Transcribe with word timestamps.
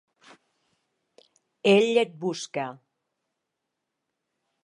Ell 1.73 2.01
et 2.03 2.17
busca. 2.25 2.65